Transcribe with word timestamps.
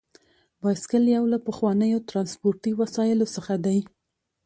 بایسکل 0.61 1.03
یو 1.15 1.23
له 1.33 1.37
پخوانیو 1.47 2.05
ترانسپورتي 2.09 2.71
وسایلو 2.81 3.25
څخه 3.35 3.53
دی. 3.65 3.77